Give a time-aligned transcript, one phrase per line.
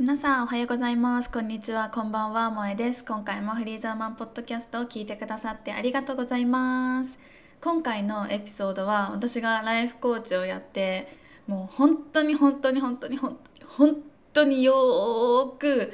[0.00, 1.28] 皆さんおはようございます。
[1.28, 1.90] こんにちは。
[1.90, 2.48] こんばんは。
[2.48, 3.04] 萌えです。
[3.04, 7.18] 今回もフリーザーマンポッドキャストを聞いてくださってありがとうございます。
[7.60, 14.02] 今回のエピソードは私がライフコーチをやってもう本当に本当に本当に本当に本
[14.32, 15.92] 当によく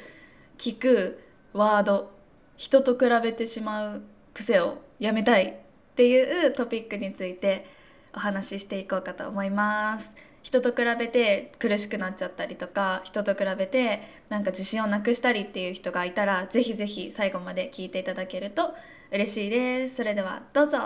[0.57, 1.21] 聞く
[1.51, 2.09] ワード
[2.55, 4.03] 人と比べてしまう
[4.33, 5.53] 癖をやめたいっ
[5.97, 7.67] ていうトピックについて
[8.15, 10.15] お話ししていこうかと思います。
[10.47, 18.73] 人と比べて苦しくなっちゃったりとか人と比べてなんか自信をなくしたりっていう人がいたらぜひぜひ最後まで聞いていただけると
[19.11, 20.77] 嬉しいですそれではどうぞ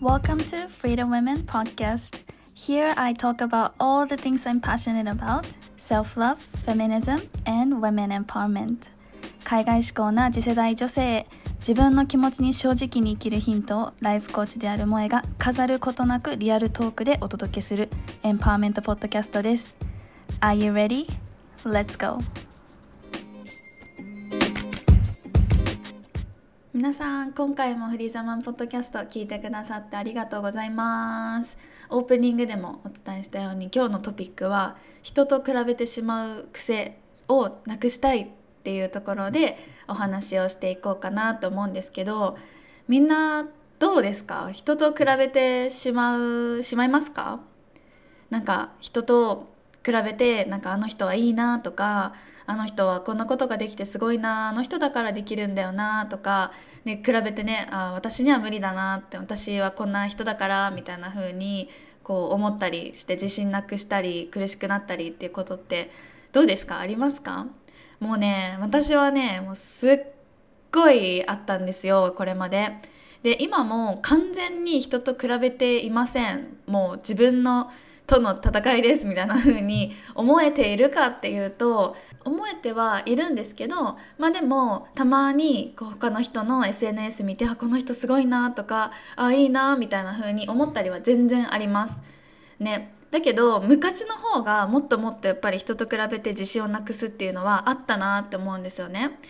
[0.00, 2.18] Welcome to Freedom Women Podcast.
[2.56, 8.08] Here I talk about all the things I'm passionate about self love, feminism, and women
[8.08, 8.90] empowerment.
[9.44, 11.24] 海外志向な次世代女性
[11.62, 17.88] 自分の気持ちに正直に生きるヒントをライフコーチである萌えが飾ることなくリアルトークでお届けする
[18.24, 19.76] エンパワーメントポッドキャストです。
[20.40, 21.06] Are you ready?
[21.64, 22.18] Let's go!
[26.74, 31.56] 皆さん、今回もフリーザマンポッドキャスト聞いてくださってありがとうございます。
[31.90, 36.98] オープニングでもお伝えしたように今日のトピックは人と比べてしまう癖
[37.28, 42.38] をなくしたいっていうところでお話をしていこうかなと思うんですけど
[42.86, 43.48] みんな
[43.80, 44.50] どうですか？
[44.52, 47.40] 人と比べてしまうしまいますか？
[48.30, 49.48] なんか人と
[49.84, 52.14] 比べてなんかあの人はいいなとか
[52.46, 56.52] あの人はこんなことができてすごいなあの人だからできるんだよなとか、
[56.84, 61.68] ね、比べてねあ私には無理だなって私はこんな人だからみたいな風に
[62.04, 65.90] こう思ったりして自信なくしたり苦しくなったりっていうことって
[66.32, 66.78] どうですか？
[66.78, 67.46] ありますか？
[68.02, 69.98] もうね私はねもうすっ
[70.72, 72.70] ごいあったんですよこれまで。
[73.22, 77.70] で今も完全に人と比べていませんもう自分の
[78.04, 81.94] との戦いですみたいな風に思えているかっていうと
[82.24, 92.02] 思えてはいるんですけどまあでもたまにこう他の人の SNS 見てあこの人すごいなとかあいいなみたいな風に思ったりは全然あります。
[92.58, 99.20] ねだけど昔の方がもっともっとやっぱり人と比べて自信をなくすっていうのはあったなって思うんですよね。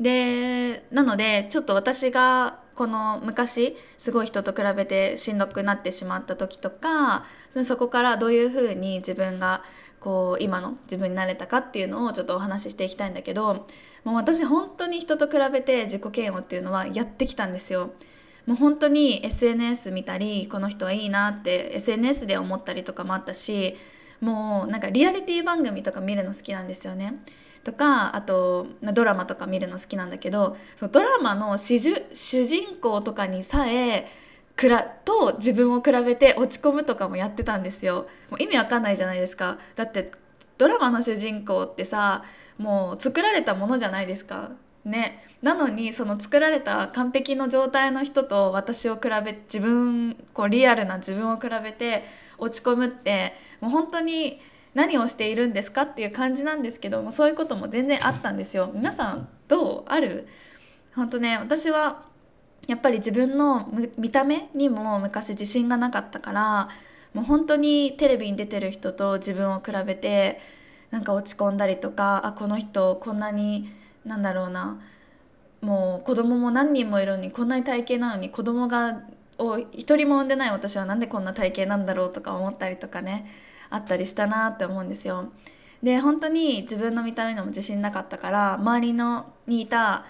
[0.00, 7.24] でなのでちょっと私がこの昔すごい人と比べてしんどくなってしまった時とか
[7.64, 9.64] そこからどういうふうに自分が
[9.98, 13.66] こう今の自分になれたかっていうのをちょっとお話ししていきたいんだけど
[14.04, 17.90] もう私本当に人と比べて自己嫌悪っていうのはやってきたんですよ。
[18.46, 23.76] もう本当に SNS 見たりこの人はいいなって SNS で思ったりとかもあったし
[24.20, 27.22] もうなんかリアリティ番組とか見るの好きなんですよね。
[27.64, 34.06] とかあとドラマとか見るの好きなんだけどそのドラマの主人公とかにさえ
[34.54, 38.06] くらと自分を比べて落ち込むとかもやってたんですよ。
[38.30, 39.58] もう意味わかんないじゃないですか。
[39.74, 40.12] だって
[40.56, 42.22] ドラマの主人公ってさ
[42.56, 44.52] もう作られたものじゃないですか。
[44.86, 45.22] ね。
[45.42, 52.04] なのにその作られた完璧の状態の人と私を比べ自分こうリアルな自分を比べて
[52.38, 54.40] 落ち込むってもう本当に
[54.74, 58.70] 何をしているんですかっていう感じなんですけどもそういうことも全然あったんですよ。
[58.74, 59.84] 皆さんどう？
[59.86, 60.26] ある？
[60.94, 62.04] 本当ね私は
[62.66, 66.68] やっぱり自分の見た目にも昔自信がなかったから
[67.12, 70.40] もう本当にテレビに出てる人と自分を比べて
[70.90, 73.70] なんか落ち込んだりとかあこの人こんなに
[74.06, 74.80] なんだろうな
[75.60, 79.02] もう子供も何人もいるのにこんなに体型なのに子供が
[79.38, 83.30] を一人も産んでない私は何でこんな体型なんだろうとか思ったりとかね
[83.68, 85.32] あったりしたなって思うんですよ。
[85.82, 90.06] で本当に自分の見た目にも自信なかったから周りのにいた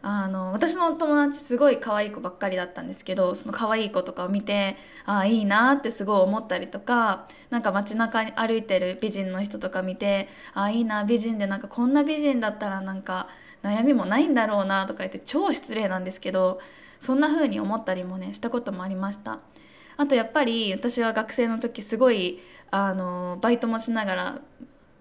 [0.00, 4.76] あの私の友達すごい可愛い子ばっかりだったんですけどその可愛い子とかを見て
[5.06, 13.28] ああいいなってすごい思ったりとかなんか街中に歩いてる美人の人とか見てああいいな美人でなんかこんな美人だったらなんか
[13.64, 16.60] 悩みもないんだろうなとか言って超失礼なんですけど
[17.00, 19.40] そんな風に思ったりもねしたこともありました。
[19.96, 22.38] あとやっぱり私は学生の時すごい
[22.70, 24.40] あのバイトもしながら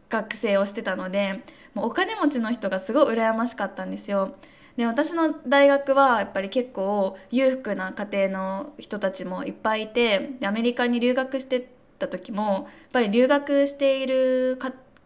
[0.10, 1.44] 学生をしてたので
[1.76, 4.36] もうお金持ちの人がすごい羨ましかったんですよ。
[4.78, 12.64] で私の大学はやっぱり結構裕福な家庭の人たちもいっぱいいてでアメリカに留学してた時もやっ
[12.94, 14.60] ぱり留学している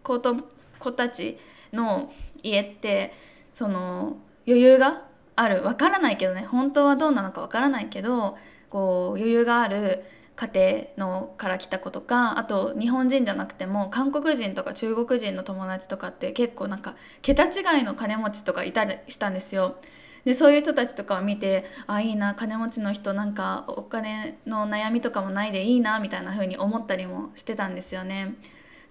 [0.03, 0.35] 子と
[0.77, 1.37] 子たち
[1.71, 2.11] の
[2.43, 3.13] 家って
[3.53, 5.63] その余裕がある。
[5.63, 6.45] わからないけどね。
[6.45, 8.37] 本当はどうなのかわからないけど
[8.69, 10.03] こう余裕がある
[10.35, 10.49] 家
[10.97, 19.75] 庭のから来た子とかあと日本人じゃなくても韓国人とか中国人の友達とかって結構なんか桁違いの金持ちとかいたりしたんですよ。
[20.25, 28.35] でそういう人たちとかを見てあいいな金持ちの人なんかお金の悩みとかもないでいいなみたいな風に思ったりもしてたんですよね。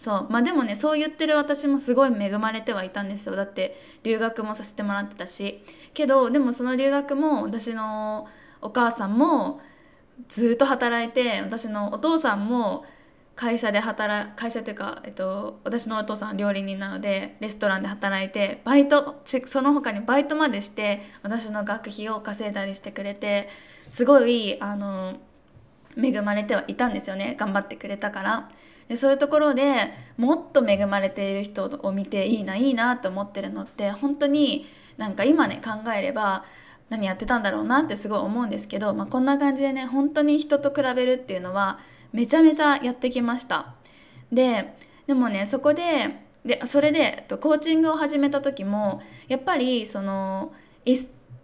[0.00, 5.62] そうまあでもねそう言ってる私もすごい恵まれてはいたんですよだって留学もさせてもらってたし
[5.92, 8.26] けどでもその留学も私の
[8.62, 9.60] お母さんも
[10.28, 12.84] ずっと働いて私のお父さんも
[13.40, 23.48] 会社で働会社というか、えっと、私のお父さん料理人なのでレストランで働いてバイトその他にバイトまでして私の学費を稼いだりしてくれて
[23.88, 25.20] すごいあの
[25.96, 28.48] 恵まれてはいたんですよね頑張ってくれたから。
[28.88, 36.44] でそういうところでもっと恵まれている人を見ていいないいなと思ってるのって本当になんか今ね考えれば
[36.90, 41.78] 何やってたんだろうなってすごい思うんですけど、まあ、こんな感じでね本当に人と比べるっていうのは
[42.12, 43.74] めちゃめちゃやってきました
[44.30, 44.76] で
[45.06, 50.52] でもねそこででそれでコーチングを始めた時もやっぱりその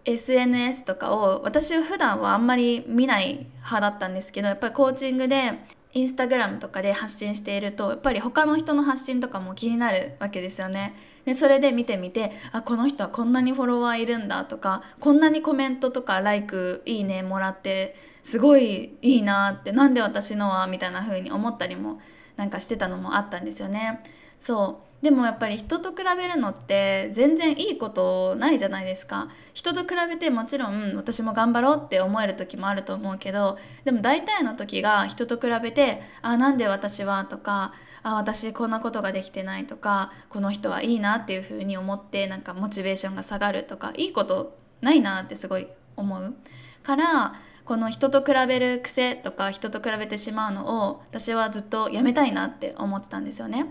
[0.04, 5.52] SNS とかを私は普段はあんまり見ない派だったんですけどやっぱりコーチングで
[5.92, 10.94] インスタグラムとかで発信しているとやっぱり他の人の発信とかも気になるわけですよね。
[11.26, 22.00] でそれで見てみてあこの人はこんなにフォロワーいるんだとかこんなにコメントとか LIKE いいねもらってすごいいいなってなんで私のはみたいな風に思ったりも
[22.36, 24.02] なんかしてたのもあったんですよね。
[24.40, 37.72] そうでもやっぱり人と比べるのって全然いいことないじゃないですか人と比べてもちろん私も頑張ろうって思える時もあると思うけどでも大体の時が人と比べて「あなんで私は」とか
[38.02, 46.34] 「あ私こんなことができてない」とか「この人はいいな」っていう風に思ってなんかモチベーションが下がるとかいいことないなってすごい思う
[46.82, 53.66] からこの人と比べる癖とか人と比べてしまうのを私はずっとやめたいなって思ってたんですよね。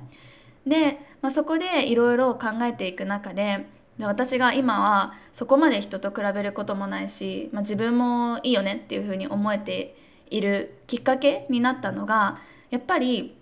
[0.65, 3.67] で、まあ、そこでいろいろ考えていく中で
[3.97, 9.95] で私が今はそこまで人と比べることもないし、まあ、自分もいいよねっていうふうに思えて
[10.29, 12.39] いるきっかけになったのが
[12.71, 13.38] やっぱり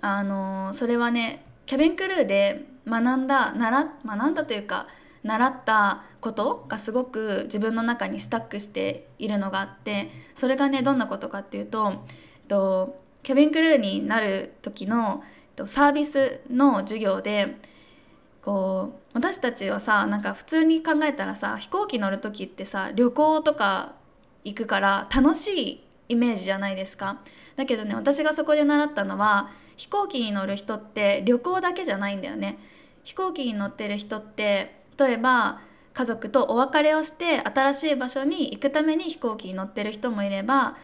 [0.00, 4.86] あのそれはねキャビンクルーで学んだ習学んだというか
[5.22, 12.04] 習ったことがすごく自分の中にスタックしているのがあってそれがねどんなことかっていうと
[12.48, 15.24] とキャビンクルーになる時の
[15.64, 17.56] サービスの授業で
[18.42, 23.94] こう私たちはさなんか普通に考えたらさ飛行機乗る時ってさ旅行とか
[24.44, 27.20] 行くから楽しいイメージじゃないですか。
[27.56, 32.58] だけどね私がそこで習ったのは飛行機に乗る人って旅行だけじゃないんだよね。
[33.02, 35.60] 飛行機に乗ってる人って例えば
[35.94, 40.76] 家族とお別れをして新しい場所に行くために飛行機に乗ってる人もいれば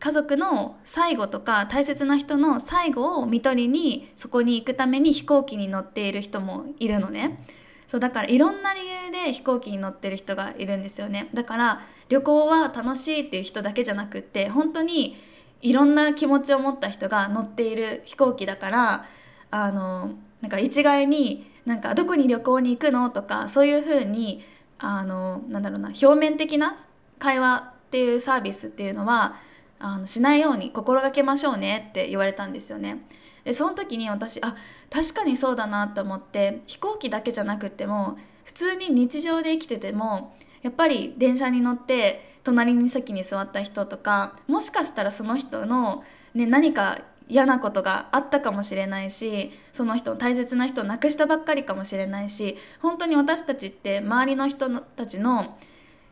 [0.00, 7.44] 家族の最後とか大切な人の最後を看取りにそこに行くために飛行機に乗っている人もいるのね。
[7.88, 11.30] そうだからいろんな理由で飛行機に乗ってる人がいるんですよね。
[11.34, 15.16] だから旅行は楽しいっていう人だけじゃなくって本当に
[15.62, 19.06] いろんな気持ちを持った人が乗っている飛行機だから
[19.50, 24.44] あのなんか一概になんかどこに旅行に行くのとかそういうふうに
[24.78, 26.76] あのなんだろうな表面的な
[27.18, 29.36] 会話っていうサービスっていうのは
[29.78, 33.04] あのしないように心がけましょうねって言われたんですよね。
[33.44, 34.56] でその時に私あ
[34.90, 46.04] 確かにそうだなと思って飛行機だけじゃなくても普通に日常で生きててもやっぱり電車に乗って隣に席に座った人とかもしかしたらその人の、
[46.34, 55.58] ね、何か嫌なことがあったかもしれないしその人大切な人を亡くしたばっかりかもしれないし本当に私たちって周りの人たちの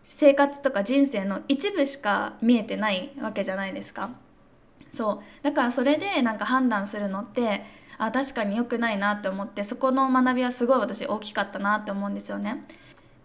[0.06, 4.10] 生活とか人生の一部しか見えてないわけじゃないですか。
[4.94, 7.64] そうだからそれでなんか判断するのって
[7.98, 12.64] あ確かに良くないなって思ってそこの学びはすごい私大きかったなって思うんですよね。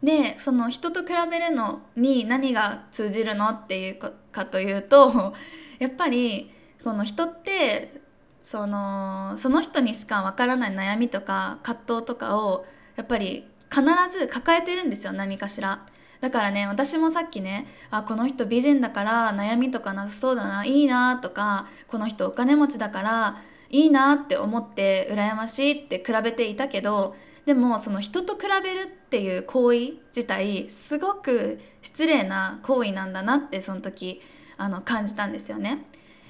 [0.04, 4.00] でその人と比べるのに何が通じるのっていう
[4.32, 5.36] かというと
[5.78, 6.52] やっぱり
[6.84, 8.02] この人って
[8.42, 15.86] そのその人にしかわからない悩みとか葛藤とかをやっぱり必ず抱えてるんですよ何かしら。
[16.22, 34.22] だからね私もさっきねあこの人美人だから悩みとかなさそうだないいなとかこの人お金持ちだからいいなって思って羨ましいって比べていたけどでもその人と比べるっていう行為自体すごく失礼な行為なんだなってその時
[34.58, 35.86] あの感じたんですよね。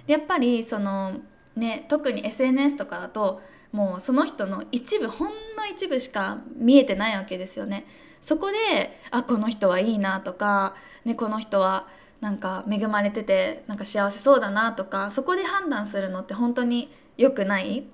[0.07, 1.19] でやっぱりその
[1.55, 3.41] ね特に SNS とかだと
[3.74, 7.86] もうその人の一部ほんの一部しか見えてないわけですよね。
[8.21, 10.75] そこであこの人はいいなとか、
[11.05, 11.87] ね、この人は
[12.21, 17.85] なんか恵まれててなんか幸せそうだなとかそこで判断するのって本当に良くない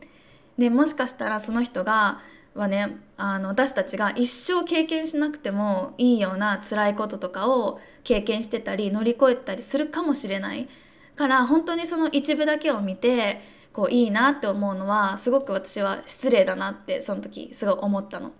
[0.57, 2.19] でもしかしたらその人が
[2.53, 10.67] はねあの私たちが一生経験しなくてもいいような辛いこととかを経験してたり乗り越えたりするかもしれない
[11.15, 13.41] から本当にその一部だけを見て
[13.71, 18.31] こういいなって思うのはすごく私は失礼だなってその時すごい思ったの。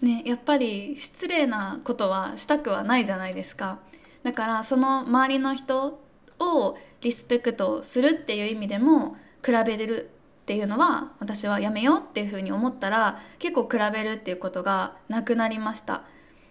[0.00, 3.78] ね、やっぱり失礼なことはしたくはないじゃないですか。
[4.22, 6.00] だからその周りの人
[6.38, 10.10] をリスペクトするっていう意味でも比べれる
[10.42, 16.02] っていうのは私はやめようっていうふうに思ったら結構比べるっていうことがなくなりました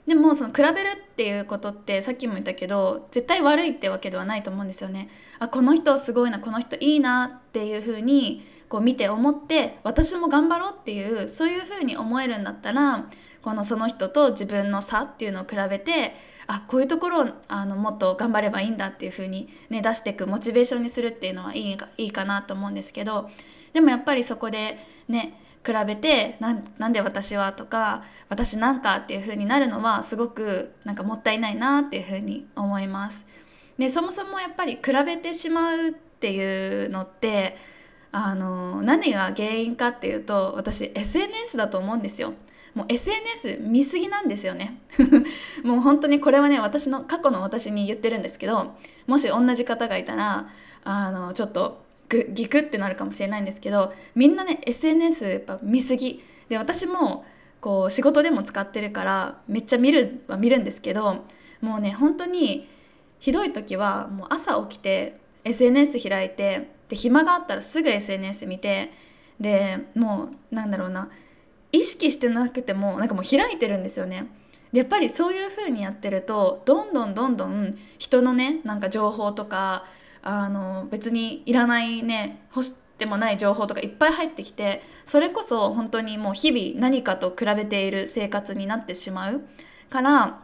[0.08, 5.10] でもその比べるっていうことってさっきも言ったけど絶対悪いってわけではないと思うんですよね
[5.40, 13.06] あこの人すごいなこの人いいなっていうふうにこう見て思って私も頑張ろうっていうそういうふうに思えるんだったら
[13.46, 16.16] このその人と自分の差っていうのを比べて
[16.48, 23.30] あこういうところをあのもっと頑張ればいいんだっていうふうに、ね、出していくモチベーションにするっていうのはいいいいかなと思うんですけど
[23.72, 33.28] でもやっぱりそこでね比べてなんで私はとか私なんかっていう風になるのはすごくなんかもったいないなっていう風に思います。
[33.78, 37.58] でそもそもやっぱり比べてしまうっていうのって
[38.12, 42.34] あの何が原因かっていうと私 SNS だと思うんですよ。
[42.75, 44.82] もう SNS 見すぎなんですよね。
[45.63, 48.75] もう本当にこれはね私の過去の私に言ってるんですけど
[49.08, 50.50] もし同じ方がいたら
[50.84, 56.22] あのちょっとグギクってなるかもしれないんですけどみんなね SNS やっぱ見すぎ。
[56.50, 57.25] で私も
[57.62, 61.25] こう仕事でも使ってるからめっちゃ見るは見るんですけど
[61.62, 62.67] もうね本当に
[63.20, 68.91] ひどい時はもう朝起きて SNS 開いてで暇があったらすぐ SNS 見て
[69.39, 71.10] でもうなんだろうな
[71.75, 74.27] 意識してなくてもなんかもう開いてるんですよね。
[74.72, 79.86] やっぱりそういう風にやってるとどんどんどんどん人のねなんか情報とか
[80.22, 89.41] あの別にいらないね欲してもない情報とかいっぱい入ってきてそれこそ本当にもう日々何かと比べている生活になってしまう
[89.89, 90.41] から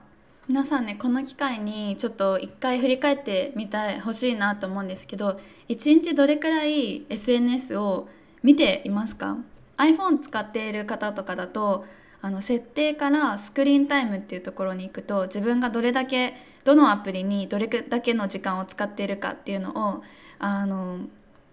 [0.47, 8.07] 皆さんねこの機会にちょっと一回振り返ってみたい欲しいなと思うんですけど一日どれくらい SNS を
[8.43, 9.38] 見ていますか？
[9.81, 11.85] iPhone 使っている方とかだと
[12.21, 20.03] あの設定からスクリーンタイムっていうところに行くと自分がどれだけどのアプリにどれだけの時間を使っているかっていうのを
[20.38, 21.00] あの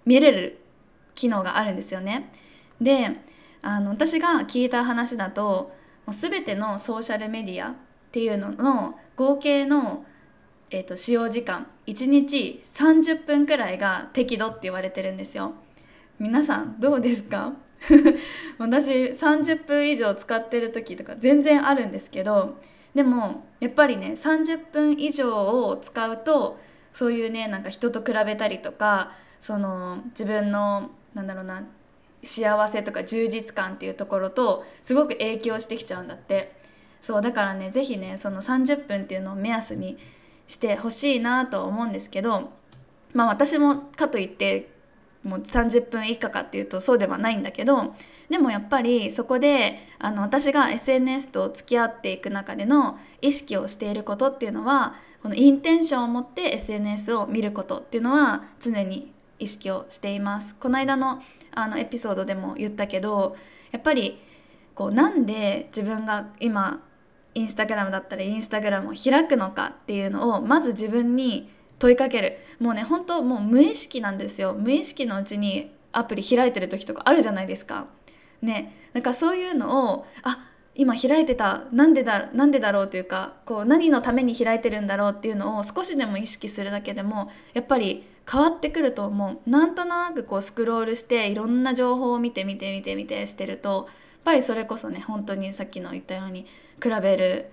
[0.05, 0.59] 見れる
[1.15, 2.31] 機能があるんですよね。
[2.81, 3.17] で
[3.63, 5.73] あの私が聞いた話だと
[6.07, 7.75] もう全てのソーシャルメディアっ
[8.13, 10.05] ていうのの合計の、
[10.71, 15.55] えーと使用時間1日30分くらいが適度って言われてるんですよ。
[16.19, 17.53] 皆さんどうですか？
[18.59, 22.57] 私30分以上使ってる時とか全然あるんですけど
[22.95, 26.59] でもやっぱりね30分以上を使うと
[26.93, 31.63] そういうねなんか人と比べたりとかその自分のなんだろうな
[32.25, 36.59] 幸せとか充実感っていうところとすごく影響してきちゃうんだって。
[37.01, 39.99] そうだからね是非ねその30分っていうのを目安に
[40.47, 42.51] してほしいなと思うんですけど
[43.13, 44.71] まあ私もかといって
[45.25, 47.95] もう30分以下かっていうとそうではないんだけど
[48.29, 60.55] でもやっぱりそこであの私が SNS と付き合っていく中での意識をしていることっていうのはこのインテンションを持って SNS を見ることっていうのは常に意識をしています。
[60.55, 61.23] この間の
[61.55, 63.37] あのエピソードでも言ったけど
[63.73, 64.21] やっぱり
[64.75, 66.83] こうなんで自分が今
[67.35, 72.39] インスタグラムだったらインスタグラムを開くのかっていうのをまず自分に問いかける。
[72.61, 74.55] もうね本当もう無意識なんですよ。
[74.55, 77.87] 無意識のうちにアプリ開いてる時とかあるじゃないですか。
[78.43, 78.75] ね。
[78.93, 81.65] なんかそういうのをあ今開いてた。
[81.73, 89.51] なんでだなんでだろうというかこう何のために開いてるんだろうっていうのを少しでも意識するだけでもやっぱり変わってくると思う。
[89.51, 96.47] なんとなくこうスクロールしていろんな情報を見て見て見て見てしてるとやっぱりそれこそね本当にさっきの言ったように
[96.83, 97.51] 比べる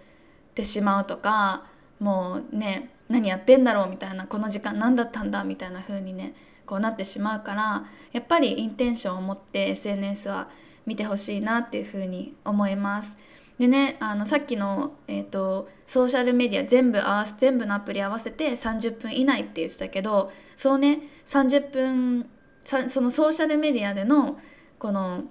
[0.55, 1.65] てしまうとか
[1.99, 6.33] もうね何やってんだろうみたいなこの時間何だったんだみたいな風にね
[6.65, 10.49] こうなってしまうからやっぱりインテンションを持って SNS は
[10.85, 13.17] 見てほしいなっていう風に思います。
[13.57, 22.29] でねあのさっきの、えーと、ソーシャルメディア全部合わせ全部のアプリ合わせて30分以内って言ってたけどそうね30分
[22.65, 24.39] そのソーシャルメディアでの
[24.77, 25.23] この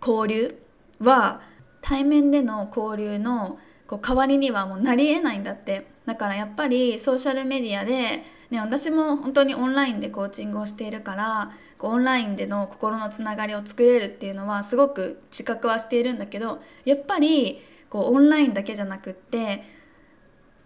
[0.00, 0.56] 交流
[1.00, 1.40] は
[1.80, 5.98] 対面での交流のこう代わりにはもうなりえないんだって。
[6.06, 19.64] だからやっぱりソーシャルメディアで、ね、私も本当にオンラインでコーチングをしているからこうオンラインでの心のつながりを作れるっていうのはすごく自覚はしているんだけどやっぱりこうオンラインだけじゃなくって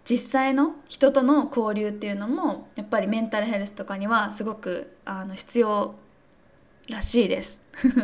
[0.09, 5.95] 実際の人との交流っていうのもやっぱりメンタルヘルスとかにはすごくあの必要
[6.89, 7.61] らしいです。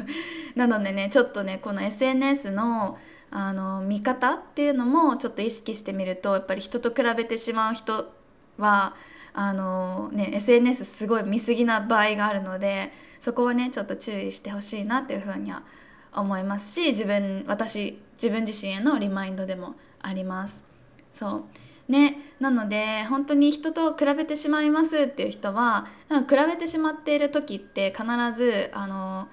[0.55, 2.97] なのでねちょっとねこの SNS の
[3.31, 8.11] あの見方っていうのもちょっと意識してみるとやっぱり人と比べてしまう人
[8.57, 8.95] は
[9.33, 15.63] あの、ね、SNS すごい見過ぎな場合があるのでそこはねちょっと注意してほしいなっていうふうには
[16.13, 20.63] 思いますし自分私自分自身へのリマインドでもあります。
[21.13, 21.43] そう
[21.91, 29.27] ね、なので本当に人と比べてしまいますっていう人は比べてしまっている時って必ずあの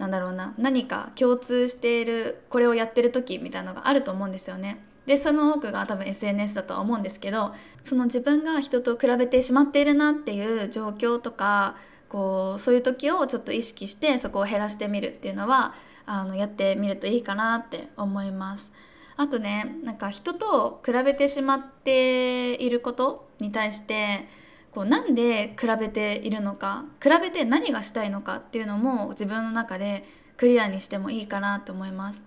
[0.00, 4.82] なんだろうな何か共通しているこれをやってる時みたいなのがあると思うんですよね。
[5.04, 11.76] でその多くが多分 SNS だとは思うんですけどその自分が人と比べてしまっているなっていう状況とか
[12.08, 15.74] こうそういう時をちょっと意識してそこを減らしてみるっていうのは
[16.06, 18.72] あのやってみるといいかなって思います。
[19.16, 24.26] あとねなんか人と比べてしまっていることに対して
[24.72, 30.04] こうなんで比べているのか比べて何がしたいのかっていうのも自分の中で
[30.36, 32.24] クリアにしてもいいかなと思います。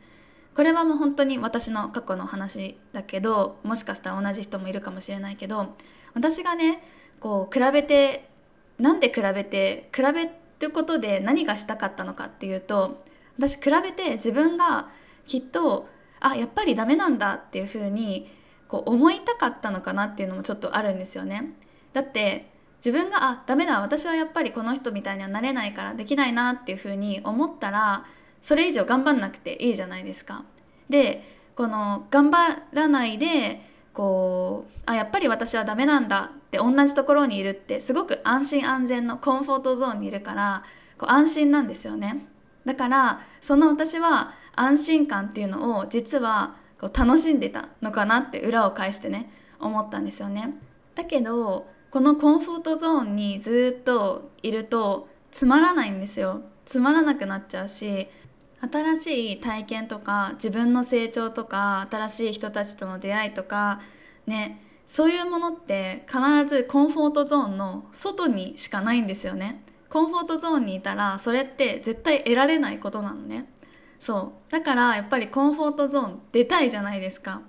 [0.53, 5.75] これはもう本当に私の過去の話だけどもしかしたら同じ人もいるかもしれないけど
[6.13, 6.83] 私がね
[7.19, 8.29] こう比べて
[8.77, 13.03] なんで比べて比べることで何がしたかったのかっていうと
[13.37, 14.89] 私比べて自分が
[15.25, 15.87] きっと
[16.19, 18.29] あやっぱりダメなんだっていうふうに
[18.67, 21.53] こう思いたかったのかなっていうのもちょっとあるんですよね。
[21.93, 28.05] だって自分があダメだ私はやっぱりこの人みたいにはなれないからできないなっていうふうに思ったら
[28.41, 30.43] それ以上頑張んなくていいじゃないですか。
[30.89, 31.23] で
[31.55, 33.61] この頑張らないで
[33.93, 40.63] こうあやっぱり私はダメなんだって同じところにいるってすごく安心安全のコンフォートゾーンにいるから
[40.97, 42.25] こう安心なんですよね。
[42.65, 50.55] だからその私は安心感っていうのを実はこう楽しんでたのかなって裏を返してね思ったんですよね。
[50.95, 56.41] だけどこのコンフォートゾーンにずっといるとつまらないんですよ。
[56.65, 58.09] つまらなくなっちゃうし
[58.59, 63.79] 新しい体験とか自分の成長とか新しい人たちとの出会いとか
[64.25, 66.19] ねそういうものって必
[66.49, 69.63] ずコンフォートゾーンの外にしかないんですよね。
[69.87, 73.53] コンフォートゾーンにいたらそれって絶対得られないことなのね。
[73.99, 74.51] そう。
[74.51, 77.43] だからやっぱりコンフォートゾーン出たいじゃないですか。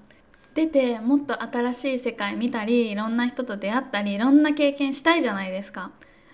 [0.55, 5.91] 出てもっと新しい世界見たりいろんな人と出会ったりいろんな経験したいじゃないですか。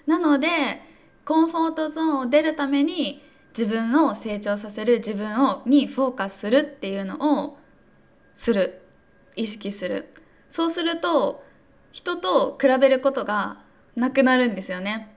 [0.07, 0.49] なので
[1.25, 3.23] コンフォートゾーンを出るために
[3.57, 7.59] 自分を成長させる自分をにフォーカスするっていうのを
[8.35, 8.83] する。
[9.37, 10.13] 意識する。
[10.49, 11.43] そうすると
[11.93, 13.59] 人と比べることが
[13.97, 15.15] なくなるんですよね。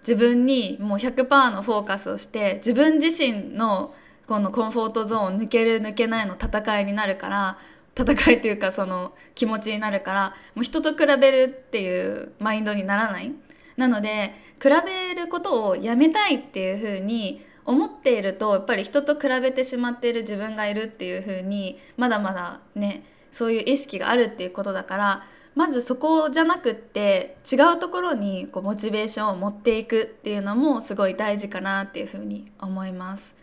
[0.00, 3.94] 自分にもう100%のフォーカスをして自分自身の
[4.26, 7.58] このコンフォートゾーンを抜ける抜けないの戦いになるから
[7.96, 13.32] 戦いというかその気持ちになるからもう人と比べるっていうマインドにならない
[13.76, 33.34] なので比べることをやめたいっていうふうに思っているとやっぱり人と比べてしまっている自分がいるっていうふうにまだまだねそういう意識があるっていうことだからまずそこじゃなくって違うところにこうモチベーションを持っていくっていうのもすごい大事かなっていうふうに思います。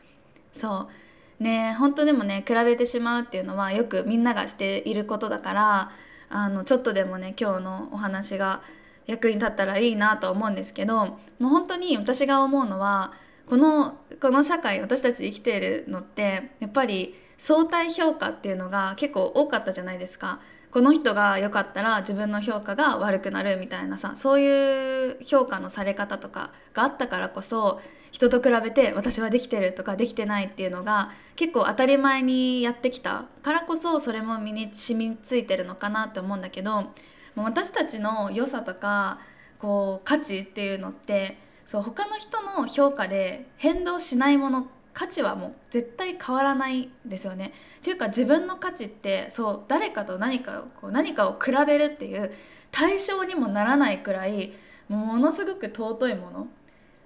[0.54, 0.88] そう
[1.42, 5.92] ね本当でもね比べてしまうっていうのはよくみんながしていることだから
[6.30, 8.62] あのちょっとでもね今日のお話が
[9.08, 13.14] 役に立ったらいいなと思うんですけどもう本当に私が思うのは
[13.46, 20.40] このこの社会私たち生きているのってやっぱり相対評価っていうのが結構多かったじゃないですか。
[20.70, 36.92] この人が良かったら自分の評価が悪くなるみたいなさそういう評価のされ方とかがあったからこそ人と比べて私はできてるとかできてないっていうのが結構当たり前にやってきたからこそそれも身に染みついてるのかなって思うんだけど
[37.36, 39.20] 私たちの良さとか
[39.60, 47.54] こう価値っていうのってそう他の人の評価で変動しないもの価値はもう絶対変わらないんですよね。
[47.80, 52.32] っていうか自分の価値ってそう誰かと何かをこう何かを比べるっていう
[52.72, 54.52] 対象にもならないくらい
[54.90, 56.48] ものすごく尊いもの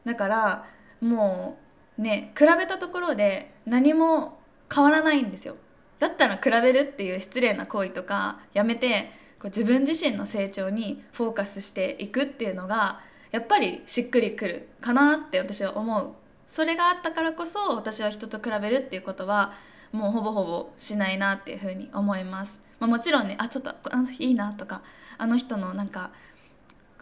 [0.03, 0.65] だから
[1.01, 1.57] も
[1.97, 4.39] うね比べたところで何も
[4.73, 5.55] 変わらないんですよ。
[5.99, 12.99] だったら比べるっていう失礼な行為とかやめてこう自分自身の成長にフォーカスしていくっていうのが
[13.31, 16.11] やっぱりしっくりくるかなって私は思う。
[16.47, 19.53] それがあったからこそ私は人と比べるっていうことは
[19.91, 24.81] もうほぼほぼしないなっていうふうに思います、まあ、もちろんねあちょっとあのいいなとか
[25.17, 26.11] あの人のなんか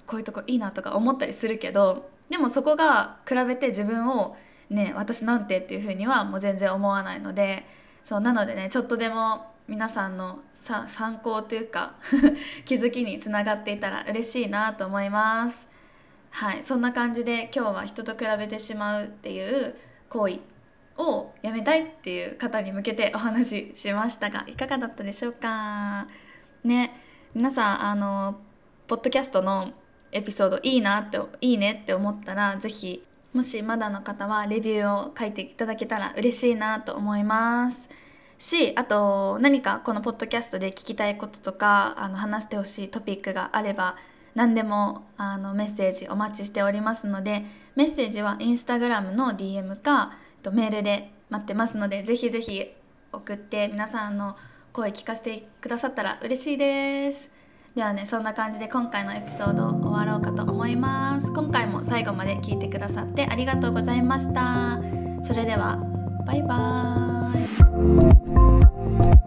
[0.07, 4.35] こういうとこいいなとか思ったりするけどでもそこが比べて自分を
[4.69, 7.65] ね私なんてっていうふうにはもう全然思わないので
[8.05, 11.93] そうなのでねちょっとでも皆さんのさ参考というか
[12.65, 15.67] 気づきにつながっていたら嬉しいなと思います。
[16.31, 19.75] はいそんな感じで今日は人と比べてしまうっていう
[20.09, 20.39] 行為
[20.97, 26.07] をやめたいっていう方に向けてお話ししましたがいかがだったでしょうか？
[26.63, 26.91] ね
[27.33, 28.39] 皆さんあの
[28.87, 29.71] ポッドキャストの
[30.13, 37.89] エピソードいいなっていいねって思ったら是非もしまだの方はレビューを書いていただけたら嬉しいなと思います。
[38.37, 43.95] しあと何かこのポッドキャストで聞きたいこととかあの話してほしいトピックがあれば
[44.35, 47.45] 何でもあのメッセージお待ちしておりますので
[47.75, 50.17] メッセージはインスタグラムの DM か
[50.51, 52.69] メールで待ってますのでぜひぜひ
[53.13, 54.35] 送って皆さんの
[54.73, 57.32] 声聞かせてくださったら嬉しいです。
[57.75, 61.27] ではねそんな感じで今回のエピソード終わろうかと思います。
[61.33, 64.79] 今回も最後まで聞いてくださってありがとうございました。
[65.25, 65.77] それでは
[66.27, 69.22] バイバーイ。